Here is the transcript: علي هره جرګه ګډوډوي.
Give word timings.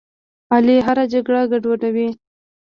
علي 0.53 0.77
هره 0.85 1.03
جرګه 1.11 1.41
ګډوډوي. 1.51 2.09